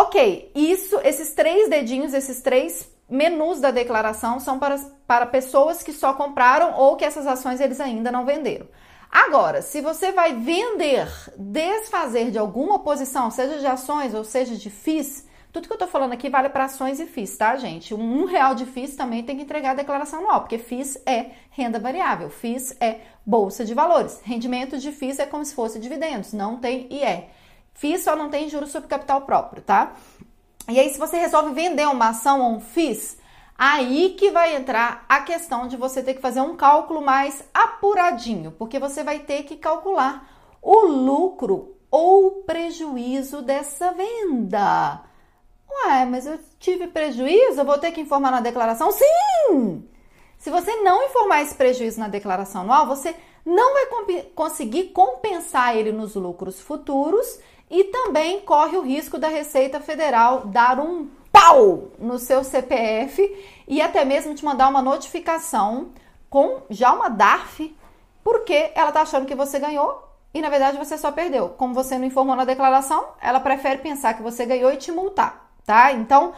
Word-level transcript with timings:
Ok, 0.00 0.52
isso, 0.54 1.00
esses 1.02 1.34
três 1.34 1.68
dedinhos, 1.68 2.14
esses 2.14 2.40
três 2.40 2.88
menus 3.10 3.58
da 3.58 3.72
declaração 3.72 4.38
são 4.38 4.56
para, 4.56 4.78
para 5.08 5.26
pessoas 5.26 5.82
que 5.82 5.92
só 5.92 6.14
compraram 6.14 6.78
ou 6.78 6.94
que 6.94 7.04
essas 7.04 7.26
ações 7.26 7.60
eles 7.60 7.80
ainda 7.80 8.12
não 8.12 8.24
venderam. 8.24 8.68
Agora, 9.10 9.60
se 9.60 9.80
você 9.80 10.12
vai 10.12 10.34
vender, 10.34 11.08
desfazer 11.36 12.30
de 12.30 12.38
alguma 12.38 12.78
posição, 12.78 13.28
seja 13.28 13.58
de 13.58 13.66
ações 13.66 14.14
ou 14.14 14.22
seja 14.22 14.54
de 14.54 14.70
FIIs, 14.70 15.26
tudo 15.52 15.66
que 15.66 15.74
eu 15.74 15.78
tô 15.78 15.88
falando 15.88 16.12
aqui 16.12 16.30
vale 16.30 16.48
para 16.48 16.66
ações 16.66 17.00
e 17.00 17.06
FIIs, 17.06 17.36
tá, 17.36 17.56
gente? 17.56 17.92
Um 17.92 18.24
real 18.24 18.54
de 18.54 18.66
FIIs 18.66 18.94
também 18.94 19.24
tem 19.24 19.36
que 19.36 19.42
entregar 19.42 19.72
a 19.72 19.74
declaração 19.74 20.20
anual, 20.20 20.42
porque 20.42 20.58
FIIs 20.58 20.96
é 21.06 21.30
renda 21.50 21.80
variável, 21.80 22.30
FIIs 22.30 22.76
é 22.80 23.00
bolsa 23.26 23.64
de 23.64 23.74
valores. 23.74 24.20
Rendimento 24.22 24.78
de 24.78 24.92
FIIs 24.92 25.18
é 25.18 25.26
como 25.26 25.44
se 25.44 25.56
fosse 25.56 25.80
dividendos, 25.80 26.32
não 26.32 26.56
tem 26.58 26.86
e 26.88 27.02
é. 27.02 27.30
FIIs 27.78 28.02
só 28.02 28.16
não 28.16 28.28
tem 28.28 28.48
juros 28.48 28.70
sobre 28.70 28.88
capital 28.88 29.22
próprio, 29.22 29.62
tá? 29.62 29.92
E 30.68 30.78
aí, 30.78 30.90
se 30.90 30.98
você 30.98 31.16
resolve 31.16 31.54
vender 31.54 31.86
uma 31.86 32.08
ação 32.08 32.40
ou 32.40 32.56
um 32.56 32.60
FIIs, 32.60 33.16
aí 33.56 34.14
que 34.18 34.30
vai 34.30 34.54
entrar 34.56 35.04
a 35.08 35.20
questão 35.20 35.66
de 35.66 35.76
você 35.76 36.02
ter 36.02 36.14
que 36.14 36.20
fazer 36.20 36.40
um 36.40 36.56
cálculo 36.56 37.00
mais 37.00 37.44
apuradinho, 37.54 38.52
porque 38.52 38.78
você 38.78 39.02
vai 39.02 39.20
ter 39.20 39.44
que 39.44 39.56
calcular 39.56 40.28
o 40.60 40.80
lucro 40.80 41.76
ou 41.90 42.42
prejuízo 42.42 43.42
dessa 43.42 43.92
venda. 43.92 45.02
Ué, 45.70 46.04
mas 46.04 46.26
eu 46.26 46.38
tive 46.58 46.88
prejuízo, 46.88 47.60
eu 47.60 47.64
vou 47.64 47.78
ter 47.78 47.92
que 47.92 48.00
informar 48.00 48.30
na 48.30 48.40
declaração? 48.40 48.90
Sim! 48.90 49.88
Se 50.36 50.50
você 50.50 50.74
não 50.76 51.04
informar 51.04 51.42
esse 51.42 51.54
prejuízo 51.54 51.98
na 52.00 52.08
declaração 52.08 52.62
anual, 52.62 52.86
você 52.86 53.14
não 53.44 53.72
vai 53.72 53.86
comp 53.86 54.10
conseguir 54.34 54.90
compensar 54.90 55.76
ele 55.76 55.92
nos 55.92 56.14
lucros 56.14 56.60
futuros 56.60 57.38
e 57.70 57.84
também 57.84 58.40
corre 58.40 58.76
o 58.76 58.82
risco 58.82 59.18
da 59.18 59.28
Receita 59.28 59.80
Federal 59.80 60.46
dar 60.46 60.78
um 60.78 61.08
pau 61.32 61.88
no 61.98 62.18
seu 62.18 62.42
CPF 62.42 63.36
e 63.66 63.80
até 63.80 64.04
mesmo 64.04 64.34
te 64.34 64.44
mandar 64.44 64.68
uma 64.68 64.82
notificação 64.82 65.88
com 66.30 66.62
já 66.70 66.92
uma 66.92 67.08
DARF, 67.08 67.76
porque 68.22 68.70
ela 68.74 68.92
tá 68.92 69.02
achando 69.02 69.26
que 69.26 69.34
você 69.34 69.58
ganhou 69.58 70.04
e 70.32 70.40
na 70.40 70.50
verdade 70.50 70.78
você 70.78 70.98
só 70.98 71.10
perdeu. 71.12 71.50
Como 71.50 71.74
você 71.74 71.98
não 71.98 72.06
informou 72.06 72.36
na 72.36 72.44
declaração, 72.44 73.08
ela 73.20 73.40
prefere 73.40 73.78
pensar 73.78 74.14
que 74.14 74.22
você 74.22 74.44
ganhou 74.44 74.72
e 74.72 74.76
te 74.76 74.92
multar 74.92 75.48
tá? 75.68 75.92
Então, 75.92 76.32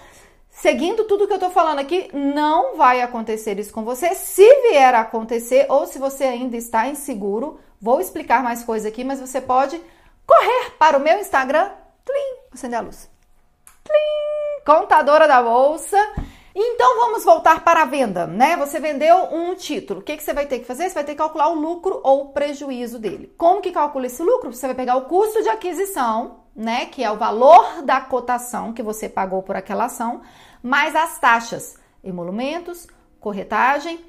seguindo 0.48 1.04
tudo 1.04 1.28
que 1.28 1.32
eu 1.32 1.38
tô 1.38 1.50
falando 1.50 1.78
aqui, 1.78 2.10
não 2.12 2.76
vai 2.76 3.00
acontecer 3.00 3.56
isso 3.60 3.72
com 3.72 3.84
você. 3.84 4.12
Se 4.16 4.42
vier 4.62 4.92
a 4.92 5.02
acontecer 5.02 5.66
ou 5.68 5.86
se 5.86 6.00
você 6.00 6.24
ainda 6.24 6.56
está 6.56 6.88
inseguro, 6.88 7.60
vou 7.80 8.00
explicar 8.00 8.42
mais 8.42 8.64
coisa 8.64 8.88
aqui, 8.88 9.04
mas 9.04 9.20
você 9.20 9.40
pode 9.40 9.80
correr 10.30 10.70
para 10.78 10.96
o 10.96 11.00
meu 11.00 11.18
Instagram, 11.18 11.70
tlim, 12.04 12.36
acender 12.52 12.78
a 12.78 12.82
luz. 12.82 13.10
Tlim, 13.82 14.64
contadora 14.64 15.26
da 15.26 15.42
bolsa. 15.42 15.98
Então 16.54 17.00
vamos 17.00 17.24
voltar 17.24 17.64
para 17.64 17.82
a 17.82 17.84
venda, 17.84 18.26
né? 18.26 18.56
Você 18.56 18.78
vendeu 18.78 19.28
um 19.32 19.54
título. 19.54 20.00
O 20.00 20.02
que, 20.02 20.16
que 20.16 20.22
você 20.22 20.32
vai 20.32 20.46
ter 20.46 20.58
que 20.60 20.66
fazer? 20.66 20.88
Você 20.88 20.94
vai 20.94 21.04
ter 21.04 21.12
que 21.12 21.18
calcular 21.18 21.48
o 21.48 21.54
lucro 21.54 22.00
ou 22.04 22.22
o 22.22 22.28
prejuízo 22.28 22.98
dele. 22.98 23.34
Como 23.36 23.60
que 23.60 23.72
calcula 23.72 24.06
esse 24.06 24.22
lucro? 24.22 24.52
Você 24.52 24.66
vai 24.66 24.76
pegar 24.76 24.96
o 24.96 25.06
custo 25.06 25.42
de 25.42 25.48
aquisição 25.48 26.40
né, 26.54 26.86
que 26.86 27.02
é 27.02 27.10
o 27.10 27.16
valor 27.16 27.82
da 27.82 28.00
cotação 28.00 28.72
que 28.72 28.82
você 28.82 29.08
pagou 29.08 29.42
por 29.42 29.56
aquela 29.56 29.86
ação, 29.86 30.20
mais 30.62 30.94
as 30.94 31.18
taxas, 31.18 31.78
emolumentos, 32.02 32.86
corretagem, 33.18 34.00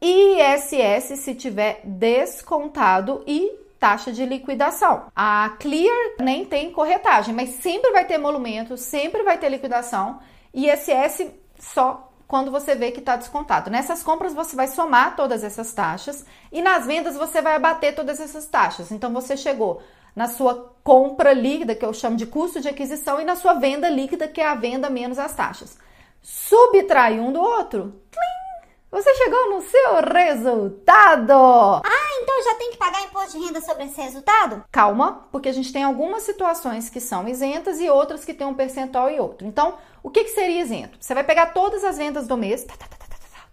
ISS 0.00 1.18
se 1.18 1.34
tiver 1.34 1.80
descontado 1.84 3.22
e 3.26 3.50
taxa 3.78 4.12
de 4.12 4.24
liquidação. 4.24 5.04
A 5.14 5.50
Clear 5.58 6.16
nem 6.20 6.44
tem 6.44 6.72
corretagem, 6.72 7.34
mas 7.34 7.50
sempre 7.50 7.90
vai 7.92 8.04
ter 8.04 8.14
emolumento, 8.14 8.76
sempre 8.76 9.22
vai 9.22 9.38
ter 9.38 9.48
liquidação. 9.48 10.20
ISS 10.52 11.30
só 11.58 12.10
quando 12.26 12.50
você 12.50 12.74
vê 12.74 12.90
que 12.90 13.00
está 13.00 13.16
descontado. 13.16 13.70
Nessas 13.70 14.02
compras 14.02 14.34
você 14.34 14.54
vai 14.54 14.68
somar 14.68 15.16
todas 15.16 15.42
essas 15.42 15.72
taxas 15.72 16.26
e 16.52 16.60
nas 16.60 16.86
vendas 16.86 17.16
você 17.16 17.40
vai 17.40 17.54
abater 17.54 17.94
todas 17.94 18.20
essas 18.20 18.46
taxas. 18.46 18.90
Então 18.90 19.12
você 19.12 19.36
chegou 19.36 19.80
na 20.14 20.26
sua 20.26 20.74
compra 20.82 21.32
líquida, 21.32 21.74
que 21.74 21.84
eu 21.84 21.94
chamo 21.94 22.16
de 22.16 22.26
custo 22.26 22.60
de 22.60 22.68
aquisição, 22.68 23.20
e 23.20 23.24
na 23.24 23.36
sua 23.36 23.54
venda 23.54 23.88
líquida, 23.88 24.26
que 24.26 24.40
é 24.40 24.46
a 24.46 24.54
venda 24.54 24.90
menos 24.90 25.18
as 25.18 25.32
taxas. 25.32 25.78
Subtrai 26.20 27.20
um 27.20 27.32
do 27.32 27.40
outro. 27.40 28.02
Tlim! 28.10 28.72
Você 28.90 29.14
chegou 29.14 29.50
no 29.50 29.62
seu 29.62 30.02
resultado! 30.12 31.82
Então 32.30 32.44
já 32.44 32.54
tem 32.56 32.72
que 32.72 32.76
pagar 32.76 33.02
imposto 33.04 33.38
de 33.38 33.46
renda 33.46 33.58
sobre 33.62 33.84
esse 33.84 33.98
resultado? 33.98 34.62
Calma, 34.70 35.26
porque 35.32 35.48
a 35.48 35.52
gente 35.52 35.72
tem 35.72 35.82
algumas 35.82 36.24
situações 36.24 36.90
que 36.90 37.00
são 37.00 37.26
isentas 37.26 37.80
e 37.80 37.88
outras 37.88 38.22
que 38.22 38.34
tem 38.34 38.46
um 38.46 38.52
percentual 38.52 39.10
e 39.10 39.18
outro. 39.18 39.46
Então, 39.46 39.78
o 40.02 40.10
que, 40.10 40.24
que 40.24 40.30
seria 40.32 40.60
isento? 40.60 40.98
Você 41.00 41.14
vai 41.14 41.24
pegar 41.24 41.54
todas 41.54 41.82
as 41.84 41.96
vendas 41.96 42.28
do 42.28 42.36
mês, 42.36 42.66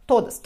todas, 0.06 0.42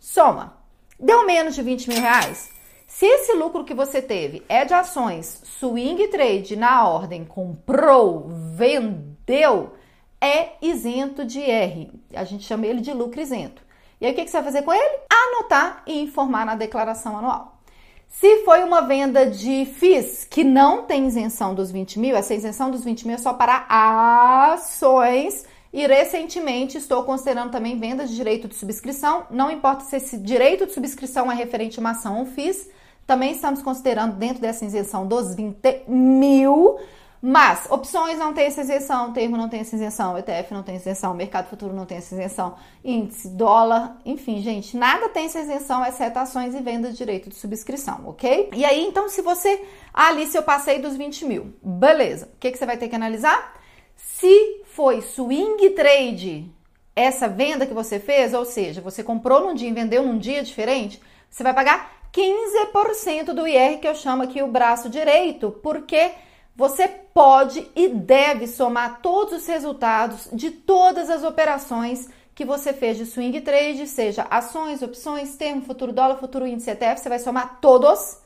soma. 0.00 0.56
Deu 0.98 1.24
menos 1.24 1.54
de 1.54 1.62
20 1.62 1.90
mil 1.90 2.00
reais? 2.00 2.50
Se 2.88 3.06
esse 3.06 3.32
lucro 3.34 3.64
que 3.64 3.74
você 3.74 4.02
teve 4.02 4.44
é 4.48 4.64
de 4.64 4.74
ações 4.74 5.40
swing 5.44 6.08
trade 6.08 6.56
na 6.56 6.88
ordem 6.88 7.24
comprou, 7.24 8.28
vendeu, 8.56 9.74
é 10.20 10.54
isento 10.60 11.24
de 11.24 11.40
R. 11.40 11.92
A 12.12 12.24
gente 12.24 12.42
chama 12.42 12.66
ele 12.66 12.80
de 12.80 12.92
lucro 12.92 13.20
isento. 13.20 13.69
E 14.00 14.06
aí 14.06 14.12
o 14.12 14.14
que 14.14 14.26
você 14.26 14.36
vai 14.38 14.44
fazer 14.44 14.62
com 14.62 14.72
ele? 14.72 14.98
Anotar 15.10 15.82
e 15.86 16.00
informar 16.00 16.46
na 16.46 16.54
declaração 16.54 17.16
anual. 17.18 17.60
Se 18.08 18.44
foi 18.44 18.64
uma 18.64 18.80
venda 18.80 19.26
de 19.26 19.64
FIIs 19.64 20.24
que 20.24 20.42
não 20.42 20.82
tem 20.82 21.06
isenção 21.06 21.54
dos 21.54 21.70
20 21.70 21.98
mil, 21.98 22.16
essa 22.16 22.34
isenção 22.34 22.70
dos 22.70 22.82
20 22.82 23.06
mil 23.06 23.14
é 23.14 23.18
só 23.18 23.32
para 23.32 23.66
ações. 23.68 25.44
E 25.72 25.86
recentemente 25.86 26.76
estou 26.76 27.04
considerando 27.04 27.52
também 27.52 27.78
vendas 27.78 28.10
de 28.10 28.16
direito 28.16 28.48
de 28.48 28.56
subscrição. 28.56 29.26
Não 29.30 29.50
importa 29.50 29.84
se 29.84 29.96
esse 29.96 30.18
direito 30.18 30.66
de 30.66 30.72
subscrição 30.72 31.30
é 31.30 31.34
referente 31.34 31.78
a 31.78 31.80
uma 31.80 31.92
ação 31.92 32.18
ou 32.18 32.26
FIIs, 32.26 32.68
também 33.06 33.32
estamos 33.32 33.62
considerando 33.62 34.16
dentro 34.16 34.40
dessa 34.40 34.64
isenção 34.64 35.06
dos 35.06 35.34
20 35.34 35.88
mil. 35.88 36.78
Mas 37.22 37.66
opções 37.70 38.18
não 38.18 38.32
tem 38.32 38.46
essa 38.46 38.62
isenção, 38.62 39.12
termo 39.12 39.36
não 39.36 39.48
tem 39.48 39.60
essa 39.60 39.76
isenção, 39.76 40.16
ETF 40.16 40.54
não 40.54 40.62
tem 40.62 40.76
isenção, 40.76 41.12
mercado 41.12 41.48
futuro 41.48 41.74
não 41.74 41.84
tem 41.84 41.98
essa 41.98 42.14
isenção, 42.14 42.56
índice, 42.82 43.28
dólar, 43.28 43.98
enfim, 44.06 44.40
gente, 44.40 44.74
nada 44.74 45.08
tem 45.10 45.26
essa 45.26 45.40
isenção, 45.40 45.84
exceto 45.84 46.18
ações 46.18 46.54
e 46.54 46.62
venda 46.62 46.90
de 46.90 46.96
direito 46.96 47.28
de 47.28 47.34
subscrição, 47.34 48.04
ok? 48.06 48.48
E 48.54 48.64
aí, 48.64 48.82
então, 48.86 49.08
se 49.08 49.20
você. 49.20 49.62
Ah, 49.92 50.08
Alice, 50.08 50.34
eu 50.34 50.42
passei 50.42 50.78
dos 50.78 50.96
20 50.96 51.26
mil. 51.26 51.54
Beleza. 51.62 52.30
O 52.34 52.38
que, 52.38 52.50
que 52.50 52.56
você 52.56 52.64
vai 52.64 52.78
ter 52.78 52.88
que 52.88 52.96
analisar? 52.96 53.54
Se 53.96 54.62
foi 54.64 55.02
swing 55.02 55.70
trade 55.70 56.50
essa 56.96 57.28
venda 57.28 57.66
que 57.66 57.74
você 57.74 58.00
fez, 58.00 58.32
ou 58.32 58.46
seja, 58.46 58.80
você 58.80 59.04
comprou 59.04 59.40
num 59.40 59.54
dia 59.54 59.68
e 59.68 59.72
vendeu 59.72 60.02
num 60.02 60.16
dia 60.16 60.42
diferente, 60.42 61.00
você 61.28 61.42
vai 61.42 61.52
pagar 61.52 62.00
15% 62.12 63.32
do 63.32 63.46
IR, 63.46 63.78
que 63.78 63.86
eu 63.86 63.94
chamo 63.94 64.22
aqui 64.22 64.42
o 64.42 64.48
braço 64.48 64.88
direito, 64.88 65.50
porque 65.62 66.12
você 66.60 66.86
pode 66.86 67.66
e 67.74 67.88
deve 67.88 68.46
somar 68.46 69.00
todos 69.00 69.32
os 69.32 69.46
resultados 69.46 70.28
de 70.30 70.50
todas 70.50 71.08
as 71.08 71.24
operações 71.24 72.10
que 72.34 72.44
você 72.44 72.74
fez 72.74 72.98
de 72.98 73.06
swing 73.06 73.40
trade, 73.40 73.86
seja 73.86 74.26
ações, 74.30 74.82
opções, 74.82 75.36
termo, 75.36 75.62
futuro 75.62 75.90
dólar, 75.90 76.18
futuro 76.18 76.46
índice 76.46 76.68
ETF, 76.68 77.00
você 77.00 77.08
vai 77.08 77.18
somar 77.18 77.60
todos. 77.62 78.18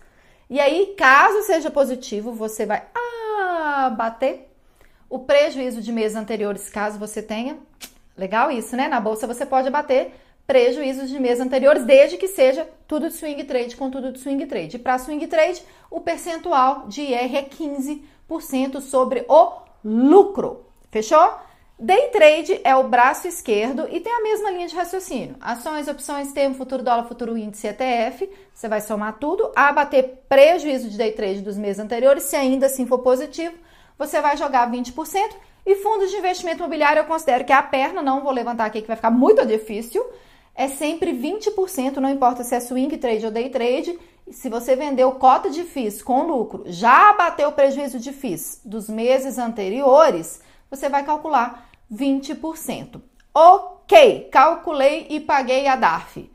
E 0.50 0.58
aí, 0.58 0.96
caso 0.98 1.44
seja 1.44 1.70
positivo, 1.70 2.32
você 2.32 2.66
vai 2.66 2.82
ah, 2.92 3.88
bater 3.96 4.50
o 5.08 5.20
prejuízo 5.20 5.80
de 5.80 5.92
meses 5.92 6.16
anteriores, 6.16 6.68
caso 6.68 6.98
você 6.98 7.22
tenha. 7.22 7.56
Legal 8.18 8.50
isso, 8.50 8.74
né? 8.74 8.88
Na 8.88 9.00
bolsa 9.00 9.28
você 9.28 9.46
pode 9.46 9.70
bater 9.70 10.12
prejuízos 10.44 11.08
de 11.08 11.20
meses 11.20 11.40
anteriores, 11.40 11.84
desde 11.84 12.16
que 12.16 12.26
seja 12.26 12.68
tudo 12.88 13.08
de 13.08 13.14
swing 13.14 13.44
trade 13.44 13.76
com 13.76 13.88
tudo 13.90 14.10
de 14.10 14.19
swing 14.19 14.44
trade. 14.46 14.76
Para 14.76 14.98
swing 14.98 15.25
trade, 15.28 15.62
o 15.88 16.00
percentual 16.00 16.88
de 16.88 17.00
IR 17.00 17.37
é 17.37 17.42
15% 17.44 18.13
sobre 18.81 19.25
o 19.29 19.53
lucro. 19.85 20.65
Fechou? 20.91 21.38
Day 21.79 22.09
trade 22.11 22.61
é 22.62 22.75
o 22.76 22.88
braço 22.88 23.26
esquerdo 23.26 23.88
e 23.91 23.99
tem 23.99 24.12
a 24.12 24.23
mesma 24.23 24.50
linha 24.50 24.69
de 24.69 24.76
raciocínio. 24.76 25.35
Ações, 25.41 25.88
opções, 25.88 26.32
termo, 26.32 26.55
futuro 26.55 26.82
dólar, 26.82 27.09
futuro 27.09 27.37
índice 27.37 27.67
ETF. 27.67 28.31
Você 28.55 28.69
vai 28.69 28.81
somar 28.81 29.19
tudo, 29.19 29.50
abater 29.56 30.23
prejuízo 30.29 30.88
de 30.88 30.97
day 30.97 31.12
trade 31.12 31.41
dos 31.41 31.59
meses 31.59 31.81
anteriores. 31.81 32.23
Se 32.25 32.37
ainda 32.37 32.67
assim 32.67 32.87
for 32.87 33.00
positivo, 33.00 33.55
você 33.99 34.21
vai 34.21 34.37
jogar 34.37 34.71
20%. 34.71 34.94
E 35.67 35.76
fundos 35.76 36.11
de 36.11 36.17
investimento 36.17 36.59
imobiliário 36.59 37.00
eu 37.00 37.06
considero 37.06 37.44
que 37.44 37.53
é 37.53 37.56
a 37.56 37.62
perna, 37.62 38.03
não 38.03 38.23
vou 38.23 38.31
levantar 38.31 38.67
aqui 38.67 38.82
que 38.82 38.87
vai 38.87 38.97
ficar 38.97 39.11
muito 39.11 39.44
difícil 39.44 40.05
é 40.55 40.69
sempre 40.69 41.12
20%, 41.12 41.97
não 41.97 42.09
importa 42.09 42.44
se 42.44 42.55
é 42.55 42.61
swing 42.61 42.97
trade 42.97 43.26
ou 43.26 43.32
day 43.32 43.49
trade. 43.49 43.99
Se 44.31 44.49
você 44.49 44.75
vendeu 44.75 45.12
cota 45.12 45.50
de 45.50 45.65
FIIs 45.65 46.03
com 46.03 46.23
lucro, 46.23 46.65
já 46.67 47.12
bateu 47.12 47.50
o 47.50 47.53
prejuízo 47.53 47.99
de 47.99 48.11
FIIs 48.11 48.62
dos 48.65 48.88
meses 48.88 49.38
anteriores, 49.38 50.41
você 50.71 50.88
vai 50.88 51.05
calcular 51.05 51.69
20%. 51.93 53.03
Ok, 53.35 54.29
calculei 54.32 55.06
e 55.11 55.21
paguei 55.21 55.67
a 55.67 55.76
DARF. 55.76 56.31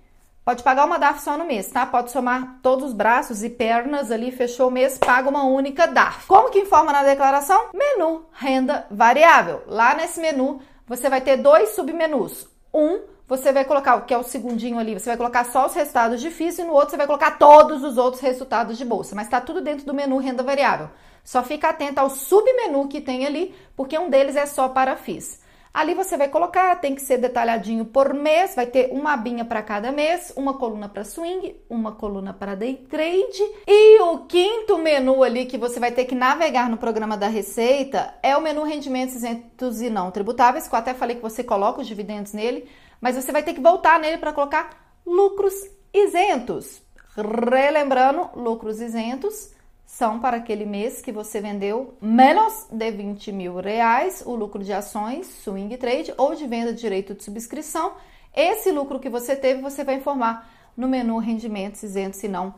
pode 0.46 0.64
pagar 0.64 0.86
uma 0.86 1.00
DARF 1.00 1.22
só 1.22 1.38
no 1.38 1.46
mês, 1.46 1.72
tá? 1.72 1.86
Pode 1.86 2.12
somar 2.12 2.60
todos 2.62 2.86
os 2.86 2.94
braços 2.94 3.44
e 3.44 3.50
pernas 3.50 4.12
ali, 4.12 4.32
fechou 4.32 4.68
o 4.68 4.72
mês, 4.72 4.98
paga 4.98 5.28
uma 5.28 5.46
única 5.46 5.88
DARF. 5.88 6.28
Como 6.28 6.52
que 6.52 6.60
informa 6.60 6.92
na 6.92 7.04
declaração? 7.04 7.70
Menu, 7.74 8.26
renda 8.34 8.86
variável. 8.92 9.64
Lá 9.66 9.96
nesse 9.96 10.20
menu, 10.20 10.62
você 10.88 11.10
vai 11.10 11.22
ter 11.22 11.38
dois 11.38 11.70
submenus. 11.70 12.48
Um, 12.74 13.00
você 13.30 13.54
vai 13.54 13.64
colocar 13.64 13.96
o 13.96 14.02
que 14.02 14.14
é 14.14 14.18
o 14.18 14.24
segundinho 14.24 14.80
ali, 14.80 15.00
você 15.00 15.12
vai 15.12 15.18
colocar 15.18 15.46
só 15.46 15.68
os 15.68 15.76
resultados 15.76 16.20
de 16.20 16.32
FIS 16.32 16.58
e 16.58 16.64
no 16.64 16.74
outro 16.74 16.90
você 16.90 16.98
vai 16.98 17.06
colocar 17.06 17.38
todos 17.38 17.84
os 17.84 17.96
outros 17.96 18.24
resultados 18.24 18.76
de 18.76 18.84
bolsa, 18.84 19.16
mas 19.16 19.28
está 19.28 19.40
tudo 19.40 19.62
dentro 19.62 19.86
do 19.86 19.94
menu 19.94 20.18
renda 20.18 20.42
variável. 20.42 20.90
Só 21.24 21.44
fica 21.44 21.70
atento 21.70 22.00
ao 22.00 22.10
submenu 22.10 22.88
que 22.88 23.00
tem 23.00 23.28
ali, 23.28 23.54
porque 23.76 24.00
um 24.00 24.10
deles 24.10 24.36
é 24.36 24.48
só 24.48 24.68
para 24.68 24.96
FIS. 24.96 25.40
Ali 25.72 25.94
você 25.94 26.18
vai 26.18 26.28
colocar, 26.28 26.76
tem 26.78 26.96
que 26.96 27.02
ser 27.02 27.20
detalhadinho 27.20 27.86
por 27.86 28.12
mês, 28.16 28.56
vai 28.56 28.66
ter 28.66 28.90
uma 28.92 29.14
abinha 29.14 29.46
para 29.46 29.62
cada 29.62 29.92
mês, 29.92 30.34
uma 30.36 30.56
coluna 30.56 30.90
para 30.90 31.04
swing, 31.04 31.56
uma 31.70 31.92
coluna 31.92 32.34
para 32.34 32.56
day 32.56 32.76
trade. 32.90 33.44
E 33.68 34.02
o 34.02 34.26
quinto 34.26 34.80
menu 34.80 35.22
ali 35.24 35.46
que 35.46 35.60
você 35.60 35.80
vai 35.80 35.92
ter 35.92 36.06
que 36.06 36.16
navegar 36.16 36.68
no 36.68 36.78
programa 36.78 37.16
da 37.16 37.28
Receita 37.28 38.16
é 38.24 38.36
o 38.36 38.42
menu 38.42 38.64
rendimentos 38.64 39.16
isentos 39.16 39.80
e 39.80 39.92
não 39.92 40.10
tributáveis, 40.10 40.68
que 40.68 40.74
eu 40.74 40.80
até 40.80 40.96
falei 40.96 41.18
que 41.18 41.22
você 41.22 41.44
coloca 41.44 41.82
os 41.82 41.88
dividendos 41.88 42.34
nele, 42.34 42.68
mas 43.02 43.16
você 43.16 43.32
vai 43.32 43.44
ter 43.44 43.54
que 43.54 43.62
voltar 43.62 44.00
nele 44.00 44.18
para 44.18 44.34
colocar 44.34 44.94
lucros 45.06 45.54
isentos. 45.94 46.82
Relembrando, 47.16 48.30
lucros 48.36 48.80
isentos 48.80 49.52
são 49.86 50.20
para 50.20 50.38
aquele 50.38 50.66
mês 50.66 51.02
que 51.02 51.12
você 51.12 51.42
vendeu 51.42 51.96
menos 52.00 52.68
de 52.72 52.92
20 52.92 53.32
mil 53.32 53.56
reais, 53.56 54.24
o 54.26 54.36
lucro 54.36 54.64
de 54.64 54.72
ações, 54.72 55.28
swing 55.44 55.76
trade 55.78 56.14
ou 56.16 56.36
de 56.36 56.46
venda 56.46 56.72
de 56.72 56.80
direito 56.80 57.16
de 57.16 57.24
subscrição. 57.24 57.94
Esse 58.34 58.72
lucro 58.72 59.00
que 59.00 59.10
você 59.10 59.36
teve, 59.36 59.62
você 59.62 59.84
vai 59.84 59.96
informar 59.96 60.48
no 60.78 60.88
menu 60.88 61.18
rendimentos 61.18 61.82
isentos 61.82 62.24
e 62.24 62.28
não 62.28 62.54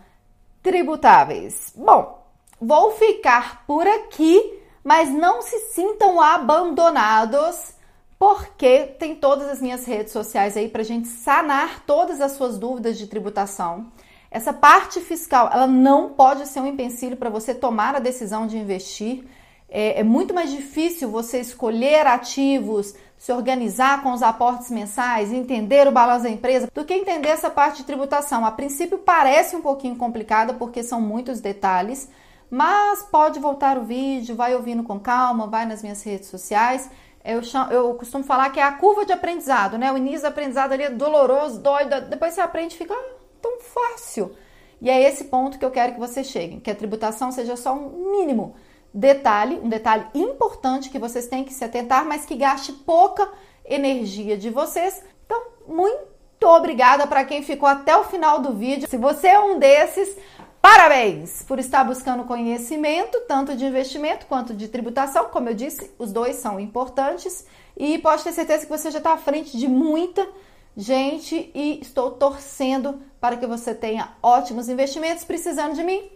tributáveis. 0.61 1.73
Bom, 1.75 2.21
vou 2.59 2.91
ficar 2.91 3.65
por 3.65 3.87
aqui, 3.87 4.59
mas 4.83 5.09
não 5.09 5.41
se 5.41 5.57
sintam 5.71 6.19
abandonados, 6.21 7.73
porque 8.21 8.93
tem 8.99 9.15
todas 9.15 9.49
as 9.49 9.59
minhas 9.59 9.83
redes 9.83 10.13
sociais 10.13 10.55
aí 10.55 10.69
para 10.69 10.83
gente 10.83 11.07
sanar 11.07 11.83
todas 11.87 12.21
as 12.21 12.33
suas 12.33 12.59
dúvidas 12.59 12.95
de 12.99 13.07
tributação. 13.07 13.87
Essa 14.29 14.53
parte 14.53 15.01
fiscal, 15.01 15.49
ela 15.51 15.65
não 15.65 16.09
pode 16.09 16.47
ser 16.47 16.59
um 16.59 16.67
empecilho 16.67 17.17
para 17.17 17.31
você 17.31 17.55
tomar 17.55 17.95
a 17.95 17.99
decisão 17.99 18.45
de 18.45 18.59
investir. 18.59 19.25
É, 19.67 20.01
é, 20.01 20.03
muito 20.03 20.35
mais 20.35 20.51
difícil 20.51 21.09
você 21.09 21.39
escolher 21.39 22.05
ativos, 22.05 22.93
se 23.17 23.33
organizar 23.33 24.03
com 24.03 24.13
os 24.13 24.21
aportes 24.21 24.69
mensais, 24.69 25.33
entender 25.33 25.87
o 25.87 25.91
balanço 25.91 26.25
da 26.25 26.29
empresa, 26.29 26.69
do 26.71 26.85
que 26.85 26.93
entender 26.93 27.29
essa 27.29 27.49
parte 27.49 27.77
de 27.77 27.85
tributação. 27.85 28.45
A 28.45 28.51
princípio 28.51 28.99
parece 28.99 29.55
um 29.55 29.63
pouquinho 29.63 29.95
complicada 29.95 30.53
porque 30.53 30.83
são 30.83 31.01
muitos 31.01 31.41
detalhes, 31.41 32.07
mas 32.51 33.01
pode 33.01 33.39
voltar 33.39 33.79
o 33.79 33.83
vídeo, 33.83 34.35
vai 34.35 34.53
ouvindo 34.53 34.83
com 34.83 34.99
calma, 34.99 35.47
vai 35.47 35.65
nas 35.65 35.81
minhas 35.81 36.03
redes 36.03 36.29
sociais. 36.29 36.87
Eu, 37.23 37.43
chamo, 37.43 37.71
eu 37.71 37.93
costumo 37.95 38.23
falar 38.23 38.49
que 38.49 38.59
é 38.59 38.63
a 38.63 38.71
curva 38.71 39.05
de 39.05 39.13
aprendizado, 39.13 39.77
né? 39.77 39.91
O 39.91 39.97
início 39.97 40.21
do 40.21 40.27
aprendizado 40.27 40.73
ali 40.73 40.83
é 40.83 40.89
doloroso, 40.89 41.59
doido, 41.59 42.01
depois 42.09 42.33
você 42.33 42.41
aprende 42.41 42.75
fica 42.75 42.95
tão 43.41 43.59
fácil. 43.59 44.35
E 44.81 44.89
é 44.89 45.01
esse 45.01 45.25
ponto 45.25 45.59
que 45.59 45.65
eu 45.65 45.71
quero 45.71 45.93
que 45.93 45.99
você 45.99 46.23
chegue, 46.23 46.59
que 46.59 46.71
a 46.71 46.75
tributação 46.75 47.31
seja 47.31 47.55
só 47.55 47.73
um 47.73 48.11
mínimo 48.11 48.55
detalhe, 48.93 49.59
um 49.63 49.69
detalhe 49.69 50.05
importante 50.13 50.89
que 50.89 50.99
vocês 50.99 51.27
têm 51.27 51.43
que 51.43 51.53
se 51.53 51.63
atentar, 51.63 52.05
mas 52.05 52.25
que 52.25 52.35
gaste 52.35 52.73
pouca 52.73 53.29
energia 53.63 54.35
de 54.35 54.49
vocês. 54.49 55.03
Então, 55.25 55.41
muito 55.67 56.47
obrigada 56.47 57.05
para 57.05 57.23
quem 57.23 57.43
ficou 57.43 57.69
até 57.69 57.95
o 57.95 58.03
final 58.03 58.39
do 58.39 58.53
vídeo. 58.53 58.89
Se 58.89 58.97
você 58.97 59.27
é 59.27 59.39
um 59.39 59.59
desses, 59.59 60.17
parabéns 60.61 61.43
por 61.43 61.59
estar 61.59 61.83
buscando 61.83 62.23
conhecimento, 62.23 63.19
tanto 63.21 63.55
de 63.55 63.65
investimento 63.65 64.25
quanto 64.25 64.53
de 64.53 64.67
tributação. 64.67 65.25
Como 65.25 65.49
eu 65.49 65.53
disse, 65.53 65.91
os 65.97 66.11
dois 66.11 66.35
são 66.37 66.59
importantes 66.59 67.45
e 67.75 67.97
pode 67.97 68.23
ter 68.23 68.31
certeza 68.31 68.65
que 68.65 68.71
você 68.71 68.91
já 68.91 68.99
está 68.99 69.13
à 69.13 69.17
frente 69.17 69.57
de 69.57 69.67
muita 69.67 70.27
gente 70.75 71.51
e 71.53 71.79
estou 71.81 72.11
torcendo 72.11 73.01
para 73.19 73.37
que 73.37 73.45
você 73.45 73.73
tenha 73.73 74.13
ótimos 74.21 74.69
investimentos. 74.69 75.23
Precisando 75.23 75.75
de 75.75 75.83
mim? 75.83 76.09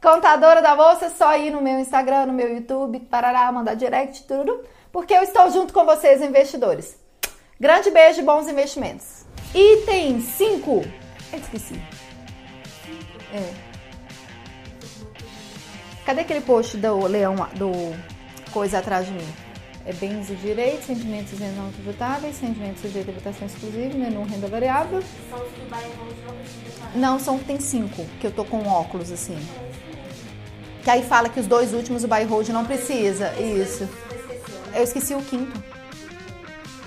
Contadora 0.00 0.62
da 0.62 0.76
Bolsa, 0.76 1.06
é 1.06 1.10
só 1.10 1.36
ir 1.36 1.50
no 1.50 1.60
meu 1.60 1.78
Instagram, 1.78 2.26
no 2.26 2.32
meu 2.32 2.54
YouTube, 2.54 3.00
parará, 3.00 3.50
mandar 3.50 3.74
direct, 3.74 4.24
tudo, 4.24 4.64
porque 4.92 5.12
eu 5.12 5.22
estou 5.22 5.50
junto 5.50 5.72
com 5.72 5.84
vocês, 5.84 6.22
investidores. 6.22 6.96
Grande 7.58 7.90
beijo 7.90 8.20
e 8.20 8.24
bons 8.24 8.46
investimentos. 8.46 9.24
Item 9.52 10.20
5. 10.20 11.07
Esqueci. 11.32 11.80
É. 13.32 13.54
Cadê 16.04 16.22
aquele 16.22 16.40
post 16.40 16.76
do 16.76 17.06
leão, 17.06 17.34
do 17.56 17.72
coisa 18.52 18.78
atrás 18.78 19.06
de 19.06 19.12
mim? 19.12 19.28
é 19.88 19.92
bens 19.94 20.28
e 20.28 20.34
direitos, 20.34 20.86
rendimentos 20.86 21.40
não 21.56 21.72
tributáveis, 21.72 22.38
rendimentos 22.40 22.82
sujeitos 22.82 23.08
a 23.08 23.12
tributação 23.12 23.46
exclusiva, 23.46 23.94
menu 23.94 24.22
renda 24.22 24.46
variável. 24.46 25.02
São 25.30 25.38
os 25.38 25.50
que 25.50 26.98
não 26.98 27.12
Não, 27.12 27.18
são, 27.18 27.38
tem 27.38 27.58
cinco, 27.58 28.04
que 28.20 28.26
eu 28.26 28.30
tô 28.30 28.44
com 28.44 28.66
óculos 28.68 29.10
assim. 29.10 29.38
Que 30.84 30.90
aí 30.90 31.02
fala 31.02 31.30
que 31.30 31.40
os 31.40 31.46
dois 31.46 31.72
últimos 31.72 32.04
o 32.04 32.08
buy 32.08 32.24
hold 32.24 32.50
não 32.50 32.66
precisa. 32.66 33.32
Isso. 33.40 33.88
Eu 34.74 34.82
esqueci 34.82 35.14
o 35.14 35.22
quinto. 35.22 35.58